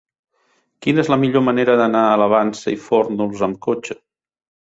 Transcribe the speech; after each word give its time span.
Quina 0.85 1.01
és 1.03 1.09
la 1.13 1.17
millor 1.23 1.43
manera 1.49 1.75
d'anar 1.81 2.01
a 2.13 2.17
la 2.21 2.27
Vansa 2.33 2.73
i 2.77 2.79
Fórnols 2.87 3.47
amb 3.49 3.61
cotxe? 3.67 4.01